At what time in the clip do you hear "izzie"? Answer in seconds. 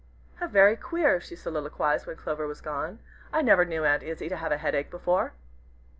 4.01-4.29